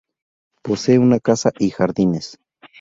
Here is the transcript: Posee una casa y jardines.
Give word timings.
Posee 0.63 0.97
una 0.97 1.19
casa 1.19 1.51
y 1.59 1.69
jardines. 1.69 2.39